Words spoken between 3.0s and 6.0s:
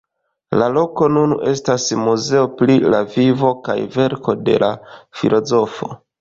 vivo kaj verko de la filozofo.